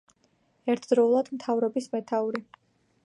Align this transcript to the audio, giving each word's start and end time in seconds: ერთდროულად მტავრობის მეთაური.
ერთდროულად 0.73 1.29
მტავრობის 1.35 1.91
მეთაური. 1.93 2.43